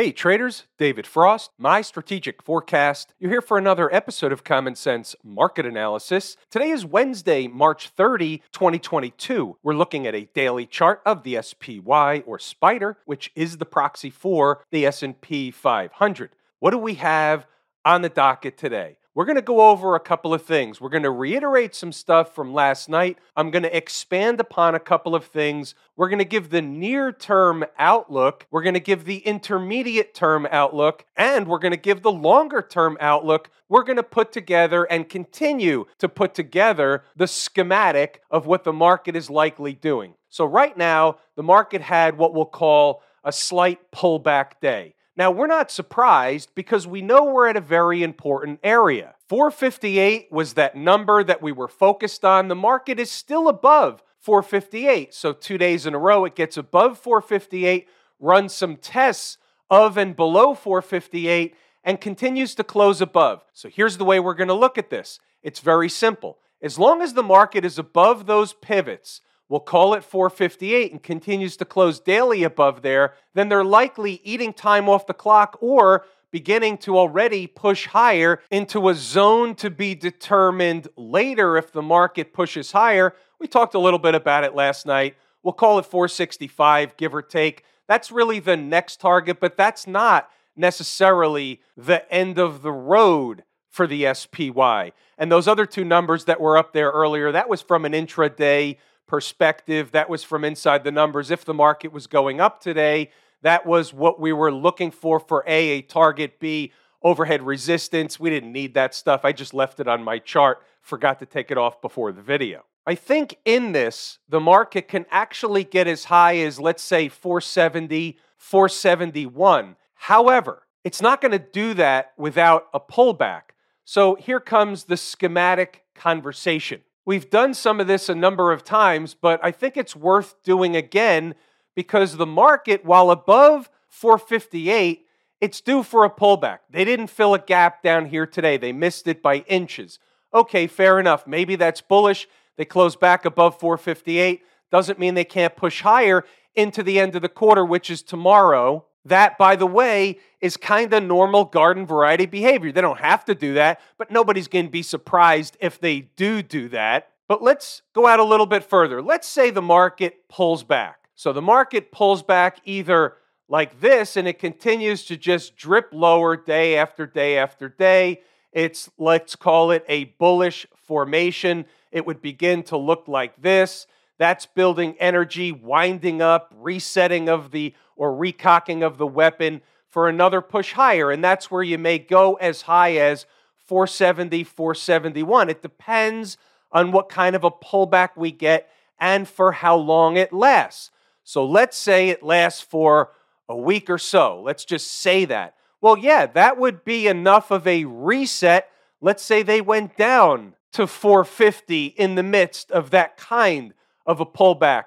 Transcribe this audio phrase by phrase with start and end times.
[0.00, 3.12] Hey traders, David Frost, my strategic forecast.
[3.18, 6.38] You're here for another episode of Common Sense Market Analysis.
[6.50, 9.58] Today is Wednesday, March 30, 2022.
[9.62, 14.08] We're looking at a daily chart of the SPY or SPDR, which is the proxy
[14.08, 16.30] for the S&P 500.
[16.60, 17.46] What do we have
[17.84, 18.96] on the docket today?
[19.20, 20.80] We're going to go over a couple of things.
[20.80, 23.18] We're going to reiterate some stuff from last night.
[23.36, 25.74] I'm going to expand upon a couple of things.
[25.94, 28.46] We're going to give the near term outlook.
[28.50, 31.04] We're going to give the intermediate term outlook.
[31.18, 33.50] And we're going to give the longer term outlook.
[33.68, 38.72] We're going to put together and continue to put together the schematic of what the
[38.72, 40.14] market is likely doing.
[40.30, 44.94] So, right now, the market had what we'll call a slight pullback day.
[45.16, 49.16] Now, we're not surprised because we know we're at a very important area.
[49.28, 52.48] 458 was that number that we were focused on.
[52.48, 55.12] The market is still above 458.
[55.12, 57.88] So, two days in a row, it gets above 458,
[58.20, 59.38] runs some tests
[59.68, 63.44] of and below 458, and continues to close above.
[63.52, 66.38] So, here's the way we're going to look at this it's very simple.
[66.62, 71.56] As long as the market is above those pivots, will call it 458 and continues
[71.58, 76.78] to close daily above there, then they're likely eating time off the clock or beginning
[76.78, 82.70] to already push higher into a zone to be determined later if the market pushes
[82.70, 83.12] higher.
[83.40, 85.16] We talked a little bit about it last night.
[85.42, 87.64] We'll call it 465, give or take.
[87.88, 93.88] That's really the next target, but that's not necessarily the end of the road for
[93.88, 94.92] the SPY.
[95.18, 98.76] And those other two numbers that were up there earlier, that was from an intraday
[99.10, 99.90] perspective.
[99.90, 101.32] That was from inside the numbers.
[101.32, 103.10] If the market was going up today,
[103.42, 106.70] that was what we were looking for for A, a target, B,
[107.02, 108.20] overhead resistance.
[108.20, 109.24] We didn't need that stuff.
[109.24, 112.64] I just left it on my chart, forgot to take it off before the video.
[112.86, 118.16] I think in this, the market can actually get as high as, let's say, 470,
[118.36, 119.74] 471.
[119.94, 123.42] However, it's not going to do that without a pullback.
[123.84, 126.82] So here comes the schematic conversation.
[127.10, 130.76] We've done some of this a number of times, but I think it's worth doing
[130.76, 131.34] again
[131.74, 135.06] because the market, while above 458,
[135.40, 136.58] it's due for a pullback.
[136.70, 139.98] They didn't fill a gap down here today, they missed it by inches.
[140.32, 141.26] Okay, fair enough.
[141.26, 142.28] Maybe that's bullish.
[142.56, 144.42] They close back above 458.
[144.70, 148.84] Doesn't mean they can't push higher into the end of the quarter, which is tomorrow.
[149.04, 152.70] That, by the way, is kind of normal garden variety behavior.
[152.72, 156.42] They don't have to do that, but nobody's going to be surprised if they do
[156.42, 157.08] do that.
[157.28, 159.00] But let's go out a little bit further.
[159.00, 161.08] Let's say the market pulls back.
[161.14, 163.14] So the market pulls back either
[163.48, 168.22] like this and it continues to just drip lower day after day after day.
[168.52, 171.66] It's, let's call it a bullish formation.
[171.92, 173.86] It would begin to look like this.
[174.18, 180.40] That's building energy, winding up, resetting of the or recocking of the weapon for another
[180.40, 181.10] push higher.
[181.10, 183.26] And that's where you may go as high as
[183.66, 185.50] 470, 471.
[185.50, 186.38] It depends
[186.72, 190.90] on what kind of a pullback we get and for how long it lasts.
[191.24, 193.10] So let's say it lasts for
[193.50, 194.40] a week or so.
[194.40, 195.54] Let's just say that.
[195.82, 198.70] Well, yeah, that would be enough of a reset.
[199.02, 203.74] Let's say they went down to 450 in the midst of that kind
[204.06, 204.84] of a pullback.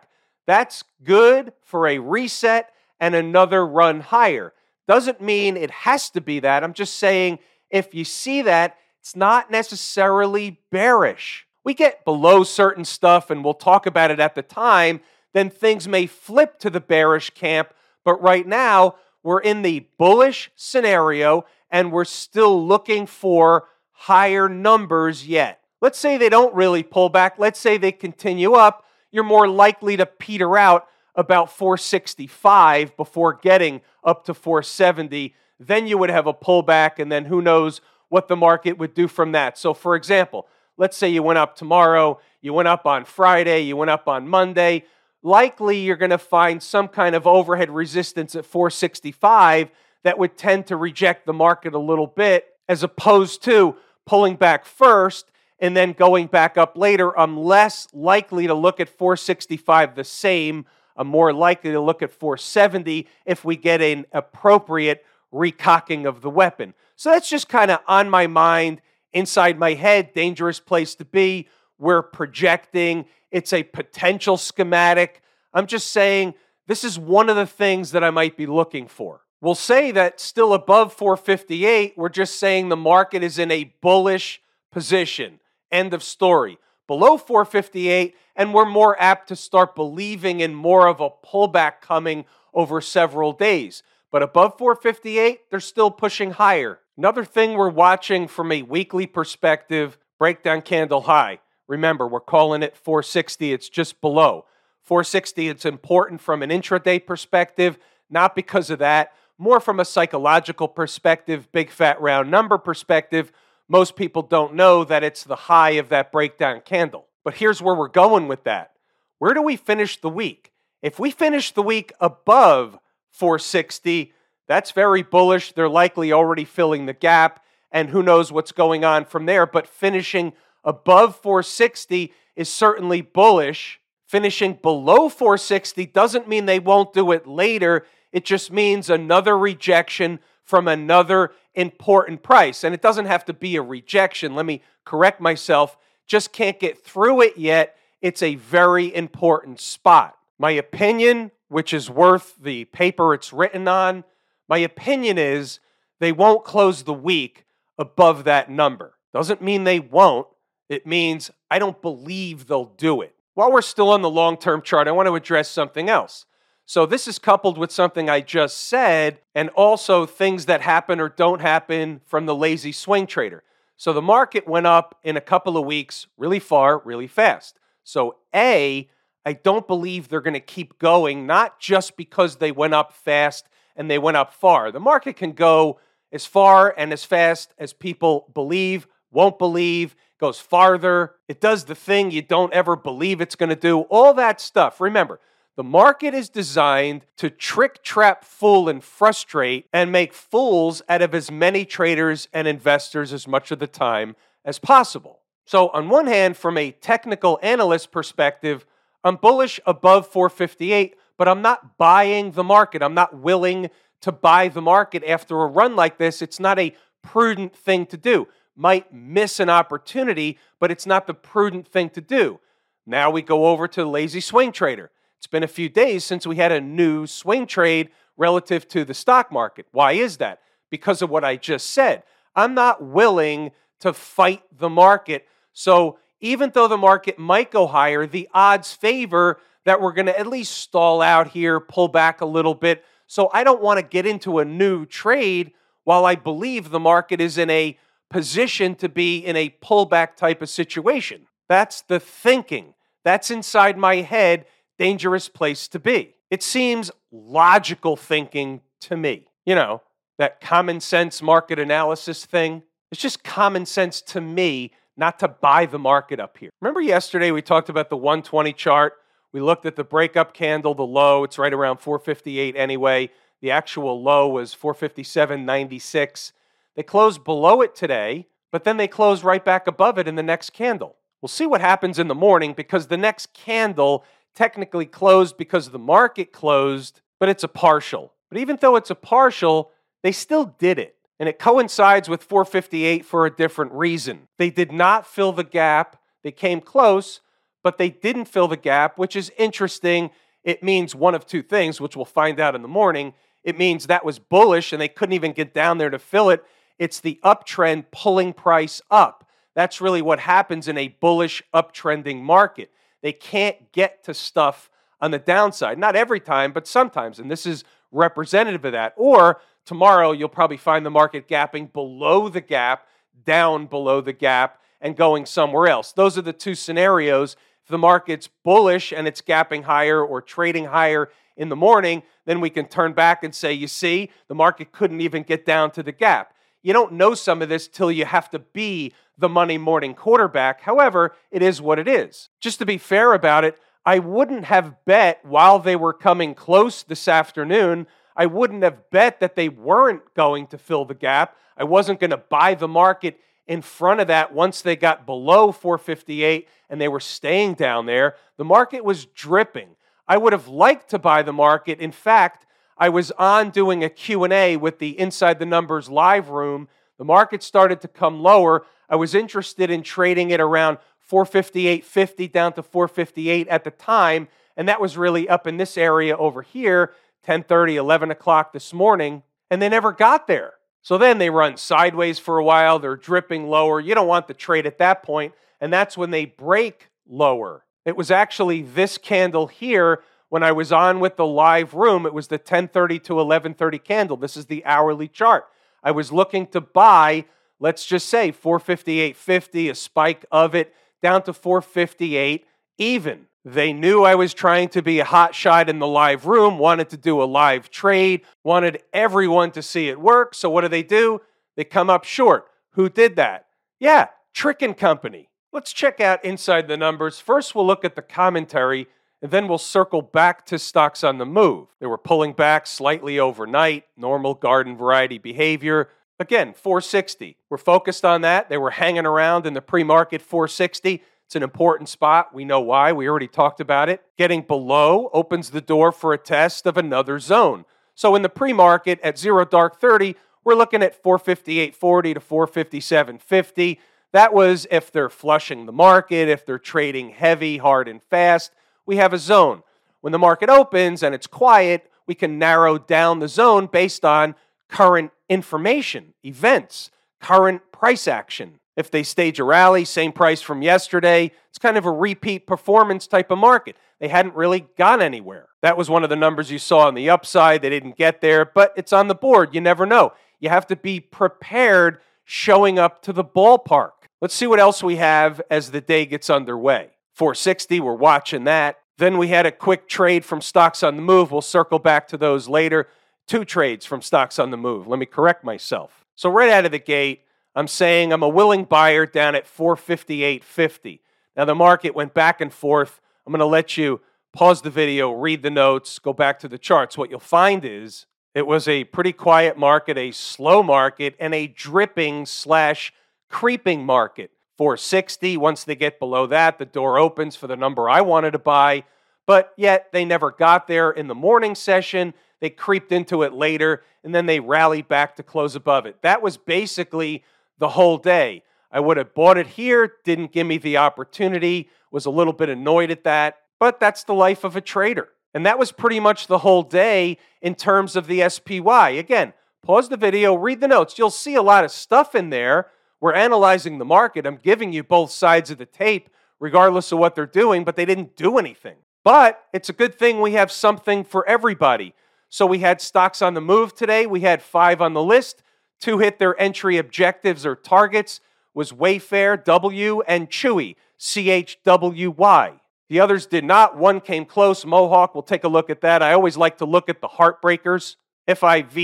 [0.48, 2.73] That's good for a reset
[3.04, 4.54] and another run higher.
[4.88, 6.64] Doesn't mean it has to be that.
[6.64, 11.46] I'm just saying if you see that, it's not necessarily bearish.
[11.66, 15.02] We get below certain stuff, and we'll talk about it at the time,
[15.34, 17.74] then things may flip to the bearish camp.
[18.06, 25.28] But right now, we're in the bullish scenario, and we're still looking for higher numbers
[25.28, 25.60] yet.
[25.82, 27.38] Let's say they don't really pull back.
[27.38, 33.82] Let's say they continue up you're more likely to peter out about 465 before getting
[34.04, 35.36] up to 470.
[35.60, 39.08] Then you would have a pullback, and then who knows what the market would do
[39.08, 39.58] from that.
[39.58, 40.48] So, for example,
[40.78, 44.28] let's say you went up tomorrow, you went up on Friday, you went up on
[44.28, 44.84] Monday.
[45.22, 49.72] Likely you're going to find some kind of overhead resistance at 465
[50.04, 54.66] that would tend to reject the market a little bit, as opposed to pulling back
[54.66, 55.32] first
[55.64, 60.66] and then going back up later, I'm less likely to look at 465 the same.
[60.96, 65.04] I'm more likely to look at 470 if we get an appropriate
[65.34, 66.74] recocking of the weapon.
[66.96, 68.82] So that's just kind of on my mind,
[69.12, 71.48] inside my head, dangerous place to be.
[71.80, 75.22] We're projecting, it's a potential schematic.
[75.54, 76.36] I'm just saying
[76.68, 79.22] this is one of the things that I might be looking for.
[79.42, 84.42] We'll say that still above 458, we're just saying the market is in a bullish
[84.72, 85.40] position.
[85.70, 86.58] End of story.
[86.88, 92.26] Below 458, and we're more apt to start believing in more of a pullback coming
[92.54, 93.84] over several days.
[94.12, 96.80] But above 458, they're still pushing higher.
[96.98, 101.40] Another thing we're watching from a weekly perspective breakdown candle high.
[101.68, 104.46] Remember, we're calling it 460, it's just below.
[104.82, 107.80] 460, it's important from an intraday perspective,
[108.10, 113.32] not because of that, more from a psychological perspective, big fat round number perspective.
[113.70, 117.08] Most people don't know that it's the high of that breakdown candle.
[117.24, 118.72] But here's where we're going with that.
[119.20, 120.52] Where do we finish the week?
[120.82, 122.78] If we finish the week above
[123.12, 124.12] 460,
[124.48, 125.54] that's very bullish.
[125.54, 129.46] They're likely already filling the gap, and who knows what's going on from there.
[129.46, 130.34] But finishing
[130.64, 133.80] above 460 is certainly bullish.
[134.06, 137.86] Finishing below 460 doesn't mean they won't do it later.
[138.12, 142.64] It just means another rejection from another important price.
[142.64, 144.36] And it doesn't have to be a rejection.
[144.36, 145.78] Let me correct myself.
[146.08, 150.18] Just can't get through it yet it's a very important spot.
[150.38, 154.04] My opinion, which is worth the paper it's written on,
[154.50, 155.60] my opinion is
[156.02, 157.46] they won't close the week
[157.80, 158.96] above that number.
[159.14, 160.28] Doesn't mean they won't.
[160.68, 163.16] It means I don't believe they'll do it.
[163.36, 166.26] While we're still on the long term chart, I want to address something else.
[166.66, 171.10] So, this is coupled with something I just said, and also things that happen or
[171.10, 173.44] don't happen from the lazy swing trader.
[173.76, 177.60] So, the market went up in a couple of weeks really far, really fast.
[177.84, 178.90] So, A,
[179.26, 183.48] I don't believe they're going to keep going, not just because they went up fast
[183.76, 184.72] and they went up far.
[184.72, 185.80] The market can go
[186.12, 191.16] as far and as fast as people believe, won't believe, goes farther.
[191.28, 194.80] It does the thing you don't ever believe it's going to do, all that stuff.
[194.80, 195.20] Remember,
[195.56, 201.14] the market is designed to trick, trap, fool, and frustrate and make fools out of
[201.14, 205.20] as many traders and investors as much of the time as possible.
[205.46, 208.66] So, on one hand, from a technical analyst perspective,
[209.04, 212.82] I'm bullish above 458, but I'm not buying the market.
[212.82, 213.70] I'm not willing
[214.02, 216.22] to buy the market after a run like this.
[216.22, 218.28] It's not a prudent thing to do.
[218.56, 222.40] Might miss an opportunity, but it's not the prudent thing to do.
[222.86, 224.90] Now we go over to the lazy swing trader.
[225.24, 228.94] It's been a few days since we had a new swing trade relative to the
[228.94, 229.66] stock market.
[229.72, 230.42] Why is that?
[230.70, 232.04] Because of what I just said.
[232.36, 238.06] I'm not willing to fight the market so even though the market might go higher,
[238.06, 242.26] the odds favor that we're going to at least stall out here, pull back a
[242.26, 242.84] little bit.
[243.08, 245.54] So I don't want to get into a new trade
[245.86, 247.78] while I believe the market is in a
[248.10, 251.28] position to be in a pullback type of situation.
[251.48, 252.74] That's the thinking.
[253.06, 254.46] That's inside my head,
[254.78, 256.16] dangerous place to be.
[256.30, 259.28] It seems logical thinking to me.
[259.46, 259.82] You know,
[260.18, 262.64] that common sense market analysis thing.
[262.92, 266.52] It's just common sense to me not to buy the market up here.
[266.62, 268.94] Remember yesterday we talked about the 120 chart?
[269.32, 273.10] We looked at the breakup candle, the low, it's right around 458 anyway.
[273.42, 276.32] The actual low was 457.96.
[276.76, 280.24] They closed below it today, but then they closed right back above it in the
[280.24, 280.96] next candle.
[281.22, 284.06] We'll see what happens in the morning because the next candle
[284.36, 288.14] technically closed because the market closed, but it's a partial.
[288.30, 289.72] But even though it's a partial,
[290.02, 294.28] they still did it and it coincides with 458 for a different reason.
[294.38, 296.02] They did not fill the gap.
[296.24, 297.22] They came close,
[297.64, 300.10] but they didn't fill the gap, which is interesting.
[300.44, 303.14] It means one of two things, which we'll find out in the morning.
[303.44, 306.44] It means that was bullish and they couldn't even get down there to fill it.
[306.80, 309.28] It's the uptrend pulling price up.
[309.56, 312.72] That's really what happens in a bullish uptrending market.
[313.04, 315.78] They can't get to stuff on the downside.
[315.78, 317.20] Not every time, but sometimes.
[317.20, 318.94] And this is representative of that.
[318.98, 322.88] Or Tomorrow, you'll probably find the market gapping below the gap,
[323.26, 325.94] down below the gap, and going somewhere else.
[325.94, 327.38] Those are the two scenarios.
[327.64, 332.42] If the market's bullish and it's gapping higher or trading higher in the morning, then
[332.42, 335.84] we can turn back and say, you see, the market couldn't even get down to
[335.84, 336.33] the gap.
[336.64, 340.62] You don't know some of this till you have to be the Monday morning quarterback.
[340.62, 342.30] However, it is what it is.
[342.40, 346.82] Just to be fair about it, I wouldn't have bet while they were coming close
[346.82, 351.36] this afternoon I wouldn't have bet that they weren't going to fill the gap.
[351.58, 355.52] I wasn't going to buy the market in front of that once they got below
[355.52, 358.16] 458 and they were staying down there.
[358.38, 359.76] The market was dripping.
[360.08, 361.80] I would have liked to buy the market.
[361.80, 362.46] In fact,
[362.78, 366.68] I was on doing a Q&A with the Inside the Numbers live room.
[366.98, 368.66] The market started to come lower.
[368.90, 370.78] I was interested in trading it around
[371.10, 374.28] 458.50 down to 458 at the time,
[374.58, 376.94] and that was really up in this area over here.
[377.26, 380.56] 10:30, 11 o'clock this morning, and they never got there.
[380.82, 383.80] So then they run sideways for a while, they're dripping lower.
[383.80, 387.64] You don't want the trade at that point, and that's when they break lower.
[387.86, 392.14] It was actually this candle here when I was on with the live room, it
[392.16, 394.18] was the 1030 to 1130 candle.
[394.18, 395.46] This is the hourly chart.
[395.84, 397.26] I was looking to buy,
[397.60, 400.74] let's just say 458.50, a spike of it
[401.04, 402.48] down to 458
[402.80, 403.28] even.
[403.46, 406.90] They knew I was trying to be a hot shot in the live room, wanted
[406.90, 410.34] to do a live trade, wanted everyone to see it work.
[410.34, 411.22] So what do they do?
[411.56, 412.48] They come up short.
[412.72, 413.46] Who did that?
[413.80, 415.30] Yeah, Trick and Company.
[415.52, 417.20] Let's check out inside the numbers.
[417.20, 418.88] First, we'll look at the commentary,
[419.24, 421.70] and then we'll circle back to stocks on the move.
[421.80, 425.88] They were pulling back slightly overnight, normal garden variety behavior.
[426.20, 427.38] Again, 460.
[427.50, 428.50] We're focused on that.
[428.50, 431.02] They were hanging around in the pre market 460.
[431.26, 432.36] It's an important spot.
[432.36, 432.92] We know why.
[432.92, 434.04] We already talked about it.
[434.18, 437.64] Getting below opens the door for a test of another zone.
[437.96, 443.78] So in the pre market at zero dark 30, we're looking at 458.40 to 457.50.
[444.12, 448.52] That was if they're flushing the market, if they're trading heavy, hard, and fast.
[448.86, 449.64] We have a zone.
[450.02, 454.36] When the market opens and it's quiet, we can narrow down the zone based on
[454.68, 458.60] current information, events, current price action.
[458.76, 463.08] If they stage a rally, same price from yesterday, it's kind of a repeat performance
[463.08, 463.76] type of market.
[464.00, 465.48] They hadn't really gone anywhere.
[465.62, 467.62] That was one of the numbers you saw on the upside.
[467.62, 469.54] They didn't get there, but it's on the board.
[469.54, 470.14] You never know.
[470.40, 473.92] You have to be prepared showing up to the ballpark.
[474.22, 476.90] Let's see what else we have as the day gets underway.
[477.14, 478.80] 460, we're watching that.
[478.98, 481.32] Then we had a quick trade from stocks on the move.
[481.32, 482.88] We'll circle back to those later.
[483.28, 484.88] Two trades from stocks on the move.
[484.88, 486.06] Let me correct myself.
[486.16, 487.22] So, right out of the gate,
[487.56, 491.00] I'm saying I'm a willing buyer down at 458.50.
[491.36, 493.00] Now the market went back and forth.
[493.26, 494.02] I'm going to let you
[494.34, 496.98] pause the video, read the notes, go back to the charts.
[496.98, 501.48] What you'll find is it was a pretty quiet market, a slow market, and a
[501.48, 502.92] dripping slash
[503.30, 504.32] creeping market.
[504.58, 505.38] 460.
[505.38, 508.84] Once they get below that, the door opens for the number I wanted to buy.
[509.26, 512.14] But yet they never got there in the morning session.
[512.42, 516.02] They creeped into it later, and then they rallied back to close above it.
[516.02, 517.24] That was basically
[517.58, 518.44] the whole day.
[518.70, 522.50] I would have bought it here, didn't give me the opportunity, was a little bit
[522.50, 525.10] annoyed at that, but that's the life of a trader.
[525.34, 528.90] And that was pretty much the whole day in terms of the SPY.
[528.90, 530.98] Again, pause the video, read the notes.
[530.98, 532.68] You'll see a lot of stuff in there.
[533.04, 534.26] We're analyzing the market.
[534.26, 537.84] I'm giving you both sides of the tape, regardless of what they're doing, but they
[537.84, 538.78] didn't do anything.
[539.04, 541.94] But it's a good thing we have something for everybody.
[542.30, 544.06] So we had stocks on the move today.
[544.06, 545.44] We had five on the list.
[545.82, 548.22] Two hit their entry objectives or targets
[548.54, 552.54] was Wayfair W and Chewy C H W Y.
[552.88, 553.76] The others did not.
[553.76, 555.14] One came close, Mohawk.
[555.14, 556.02] We'll take a look at that.
[556.02, 557.98] I always like to look at the heartbreakers.
[558.28, 558.78] FIVE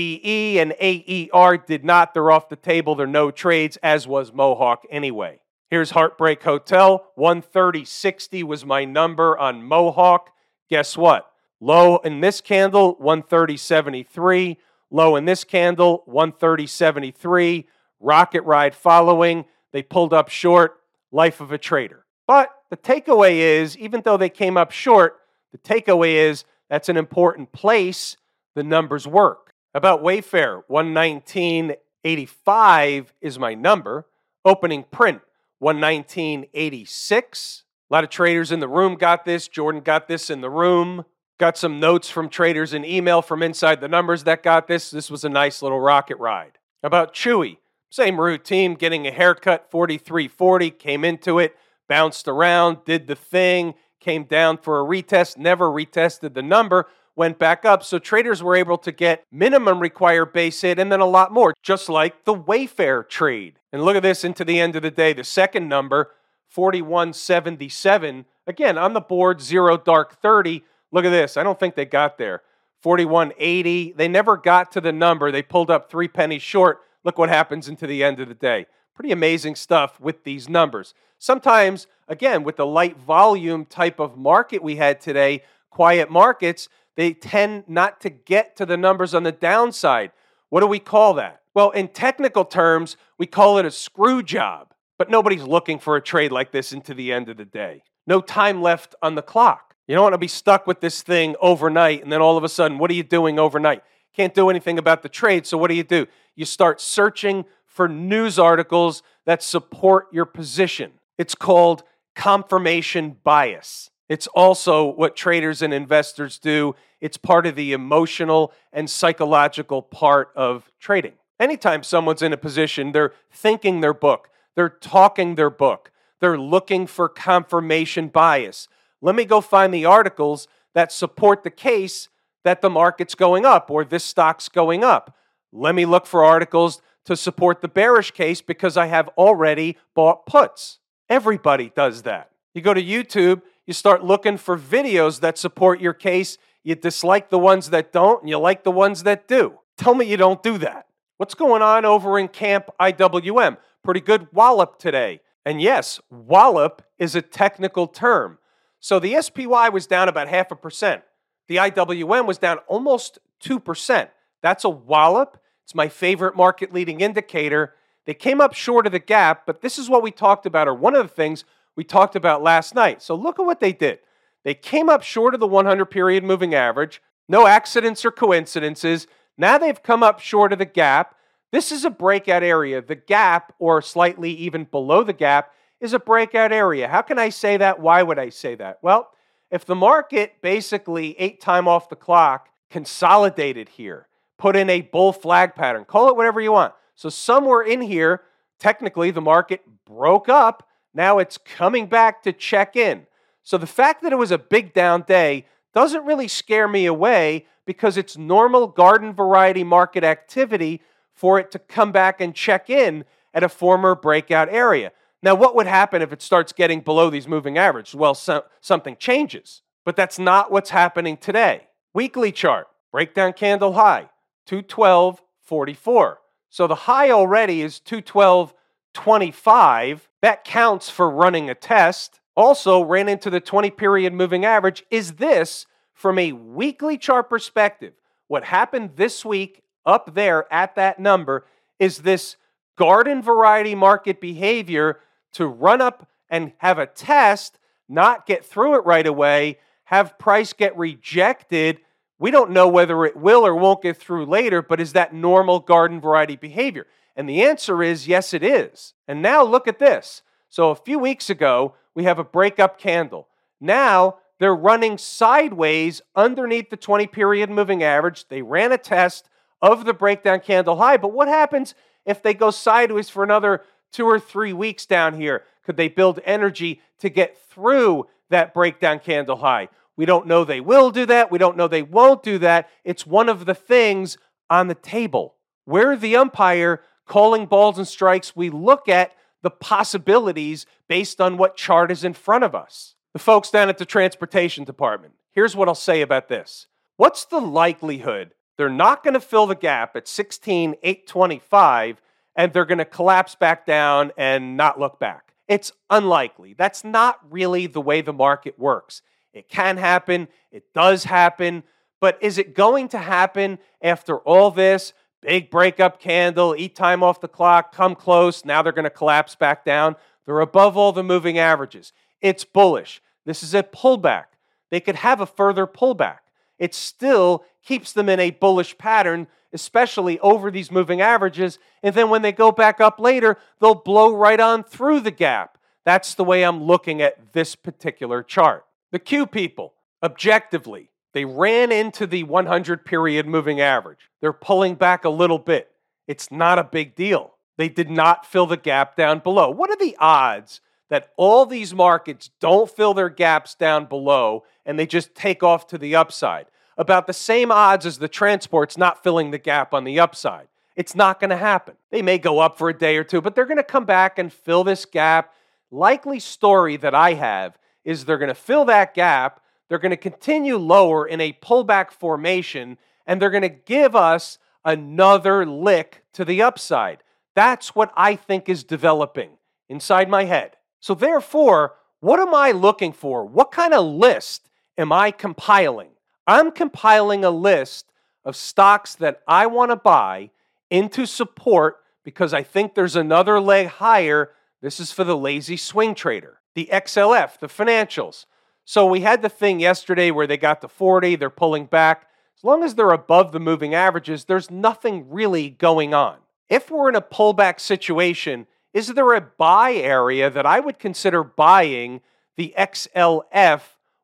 [0.58, 2.12] and AER did not.
[2.12, 2.94] They're off the table.
[2.94, 5.40] They're no trades, as was Mohawk anyway.
[5.70, 7.06] Here's Heartbreak Hotel.
[7.16, 10.30] 130.60 was my number on Mohawk.
[10.68, 11.30] Guess what?
[11.60, 14.56] Low in this candle, 130.73.
[14.90, 17.64] Low in this candle, 130.73.
[18.00, 19.44] Rocket ride following.
[19.72, 20.80] They pulled up short.
[21.12, 22.04] Life of a trader.
[22.26, 25.18] But the takeaway is, even though they came up short,
[25.52, 28.16] the takeaway is that's an important place.
[28.54, 29.54] The numbers work.
[29.72, 34.06] About Wayfair, 119.85 is my number.
[34.44, 35.20] Opening print,
[35.62, 37.62] 119.86.
[37.90, 39.48] A lot of traders in the room got this.
[39.48, 41.04] Jordan got this in the room.
[41.38, 44.90] Got some notes from traders and email from inside the numbers that got this.
[44.90, 46.58] This was a nice little rocket ride.
[46.82, 47.58] About Chewy,
[47.90, 51.56] same routine, getting a haircut, 4340, came into it,
[51.88, 56.86] bounced around, did the thing, came down for a retest, never retested the number,
[57.20, 57.84] went back up.
[57.84, 61.52] So traders were able to get minimum required base hit and then a lot more,
[61.62, 63.60] just like the Wayfair trade.
[63.72, 65.12] And look at this into the end of the day.
[65.12, 66.12] The second number,
[66.48, 71.36] 4177, again on the board, zero dark 30 Look at this.
[71.36, 72.42] I don't think they got there.
[72.82, 73.92] 4180.
[73.92, 75.30] They never got to the number.
[75.30, 76.80] They pulled up three pennies short.
[77.04, 78.66] Look what happens into the end of the day.
[78.94, 80.94] Pretty amazing stuff with these numbers.
[81.18, 87.12] Sometimes, again, with the light volume type of market we had today, quiet markets, they
[87.12, 90.12] tend not to get to the numbers on the downside.
[90.48, 91.40] What do we call that?
[91.54, 94.74] Well, in technical terms, we call it a screw job.
[94.98, 97.82] But nobody's looking for a trade like this into the end of the day.
[98.06, 99.74] No time left on the clock.
[99.88, 102.48] You don't want to be stuck with this thing overnight, and then all of a
[102.48, 103.82] sudden, what are you doing overnight?
[104.14, 106.06] Can't do anything about the trade, so what do you do?
[106.36, 110.92] You start searching for news articles that support your position.
[111.16, 111.82] It's called
[112.14, 113.90] confirmation bias.
[114.10, 116.74] It's also what traders and investors do.
[117.00, 121.12] It's part of the emotional and psychological part of trading.
[121.38, 126.88] Anytime someone's in a position, they're thinking their book, they're talking their book, they're looking
[126.88, 128.66] for confirmation bias.
[129.00, 132.08] Let me go find the articles that support the case
[132.42, 135.16] that the market's going up or this stock's going up.
[135.52, 140.26] Let me look for articles to support the bearish case because I have already bought
[140.26, 140.80] puts.
[141.08, 142.30] Everybody does that.
[142.54, 146.38] You go to YouTube, you start looking for videos that support your case.
[146.64, 149.60] You dislike the ones that don't, and you like the ones that do.
[149.76, 150.88] Tell me you don't do that.
[151.18, 153.58] What's going on over in Camp IWM?
[153.84, 155.20] Pretty good wallop today.
[155.46, 158.38] And yes, wallop is a technical term.
[158.80, 161.04] So the SPY was down about half a percent.
[161.46, 164.08] The IWM was down almost 2%.
[164.42, 165.40] That's a wallop.
[165.62, 167.74] It's my favorite market leading indicator.
[168.04, 170.74] They came up short of the gap, but this is what we talked about, or
[170.74, 171.44] one of the things
[171.76, 173.02] we talked about last night.
[173.02, 173.98] So look at what they did.
[174.44, 177.02] They came up short of the 100 period moving average.
[177.28, 179.06] No accidents or coincidences.
[179.38, 181.14] Now they've come up short of the gap.
[181.52, 182.80] This is a breakout area.
[182.82, 186.88] The gap, or slightly even below the gap, is a breakout area.
[186.88, 187.80] How can I say that?
[187.80, 188.78] Why would I say that?
[188.82, 189.10] Well,
[189.50, 194.06] if the market basically ate time off the clock, consolidated here,
[194.38, 196.74] put in a bull flag pattern, call it whatever you want.
[196.94, 198.22] So somewhere in here,
[198.58, 200.68] technically the market broke up.
[200.94, 203.06] Now it's coming back to check in.
[203.42, 207.46] So the fact that it was a big down day doesn't really scare me away
[207.64, 210.80] because it's normal garden variety market activity
[211.12, 214.90] for it to come back and check in at a former breakout area.
[215.22, 217.94] Now, what would happen if it starts getting below these moving averages?
[217.94, 221.68] Well, so, something changes, but that's not what's happening today.
[221.92, 224.08] Weekly chart, breakdown candle high,
[224.48, 226.16] 212.44.
[226.48, 230.00] So the high already is 212.25.
[230.22, 232.20] That counts for running a test.
[232.36, 234.84] Also, ran into the 20 period moving average.
[234.90, 237.94] Is this, from a weekly chart perspective,
[238.28, 241.46] what happened this week up there at that number?
[241.78, 242.36] Is this
[242.76, 245.00] garden variety market behavior
[245.32, 247.58] to run up and have a test,
[247.88, 251.80] not get through it right away, have price get rejected.
[252.18, 255.58] We don't know whether it will or won't get through later, but is that normal
[255.58, 256.86] garden variety behavior?
[257.20, 258.94] And the answer is yes, it is.
[259.06, 260.22] And now look at this.
[260.48, 263.28] So a few weeks ago, we have a breakup candle.
[263.60, 268.28] Now they're running sideways underneath the 20 period moving average.
[268.28, 269.28] They ran a test
[269.60, 271.74] of the breakdown candle high, but what happens
[272.06, 275.42] if they go sideways for another two or three weeks down here?
[275.66, 279.68] Could they build energy to get through that breakdown candle high?
[279.94, 281.30] We don't know they will do that.
[281.30, 282.70] We don't know they won't do that.
[282.82, 284.16] It's one of the things
[284.48, 285.34] on the table.
[285.66, 286.80] We're the umpire
[287.10, 288.36] calling balls and strikes.
[288.36, 292.94] We look at the possibilities based on what chart is in front of us.
[293.14, 296.68] The folks down at the transportation department, here's what I'll say about this.
[296.96, 302.02] What's the likelihood they're not going to fill the gap at 16,825
[302.36, 305.32] and they're going to collapse back down and not look back.
[305.48, 306.52] It's unlikely.
[306.58, 309.00] That's not really the way the market works.
[309.32, 311.62] It can happen, it does happen,
[312.02, 314.92] but is it going to happen after all this?
[315.22, 319.34] Big breakup candle, eat time off the clock, come close, now they're going to collapse
[319.34, 319.96] back down.
[320.24, 321.92] They're above all the moving averages.
[322.20, 323.02] It's bullish.
[323.26, 324.24] This is a pullback.
[324.70, 326.18] They could have a further pullback.
[326.58, 331.58] It still keeps them in a bullish pattern especially over these moving averages.
[331.82, 335.58] And then when they go back up later, they'll blow right on through the gap.
[335.84, 338.64] That's the way I'm looking at this particular chart.
[338.92, 344.10] The Q people, objectively, they ran into the 100 period moving average.
[344.20, 345.70] They're pulling back a little bit.
[346.06, 347.34] It's not a big deal.
[347.56, 349.50] They did not fill the gap down below.
[349.50, 354.78] What are the odds that all these markets don't fill their gaps down below and
[354.78, 356.46] they just take off to the upside?
[356.80, 360.48] about the same odds as the transports not filling the gap on the upside.
[360.74, 361.74] It's not going to happen.
[361.90, 364.18] They may go up for a day or two, but they're going to come back
[364.18, 365.34] and fill this gap.
[365.70, 369.96] Likely story that I have is they're going to fill that gap, they're going to
[369.96, 376.24] continue lower in a pullback formation, and they're going to give us another lick to
[376.24, 377.04] the upside.
[377.36, 379.30] That's what I think is developing
[379.68, 380.56] inside my head.
[380.80, 383.24] So, therefore, what am I looking for?
[383.24, 385.90] What kind of list am I compiling?
[386.26, 387.86] I'm compiling a list
[388.24, 390.30] of stocks that I want to buy
[390.68, 394.32] into support because I think there's another leg higher.
[394.62, 398.24] This is for the lazy swing trader, the XLF, the financials.
[398.70, 402.06] So we had the thing yesterday where they got to 40, they're pulling back.
[402.38, 406.18] As long as they're above the moving averages, there's nothing really going on.
[406.48, 411.24] If we're in a pullback situation, is there a buy area that I would consider
[411.24, 412.00] buying
[412.36, 413.60] the XLF?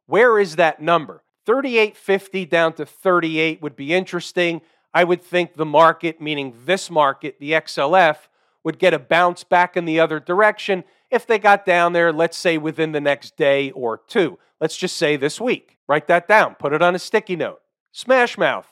[0.07, 1.23] Where is that number?
[1.47, 4.63] 38.50 down to 38 would be interesting.
[4.93, 8.17] I would think the market, meaning this market, the XLF,
[8.65, 12.37] would get a bounce back in the other direction if they got down there, let's
[12.37, 14.41] say within the next day or two.
[14.61, 15.79] Let's just say this week.
[15.89, 17.61] Write that down, put it on a sticky note.
[17.93, 18.67] Smash Mouth,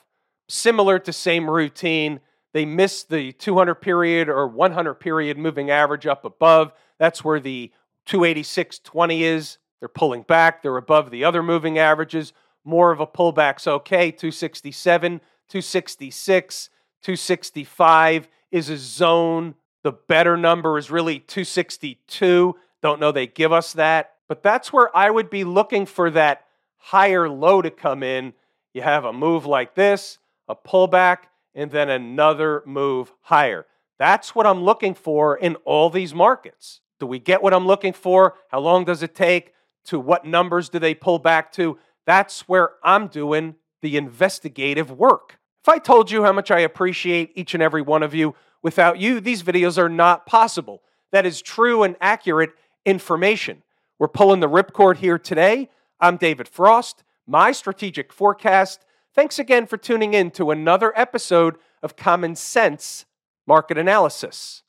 [0.49, 2.19] similar to same routine.
[2.53, 6.71] They missed the 200 period or 100 period moving average up above.
[6.99, 7.71] That's where the
[8.07, 9.57] 286.20 is.
[9.79, 10.61] They're pulling back.
[10.61, 12.33] They're above the other moving averages.
[12.63, 14.11] More of a pullback's okay.
[14.11, 15.19] 267,
[15.49, 16.69] 266,
[17.03, 19.55] 265 is a zone.
[19.83, 22.55] The better number is really 262.
[22.81, 24.14] Don't know they give us that.
[24.27, 26.45] But that's where I would be looking for that
[26.77, 28.33] higher low to come in.
[28.73, 31.17] You have a move like this, a pullback,
[31.53, 33.65] and then another move higher.
[33.97, 36.81] That's what I'm looking for in all these markets.
[36.99, 38.35] Do we get what I'm looking for?
[38.49, 39.53] How long does it take?
[39.85, 41.77] To what numbers do they pull back to?
[42.05, 45.37] That's where I'm doing the investigative work.
[45.63, 48.99] If I told you how much I appreciate each and every one of you, without
[48.99, 50.81] you, these videos are not possible.
[51.11, 52.51] That is true and accurate
[52.85, 53.63] information.
[53.97, 55.69] We're pulling the ripcord here today.
[56.01, 58.85] I'm David Frost, my strategic forecast.
[59.13, 63.05] Thanks again for tuning in to another episode of Common Sense
[63.47, 64.63] Market Analysis.